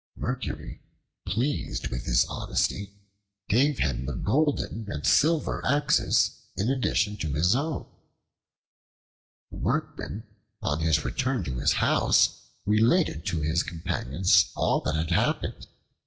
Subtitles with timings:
[0.17, 0.81] Mercury,
[1.27, 2.91] pleased with his honesty,
[3.49, 7.85] gave him the golden and silver axes in addition to his own.
[9.51, 10.23] The Workman,
[10.59, 15.67] on his return to his house, related to his companions all that had happened.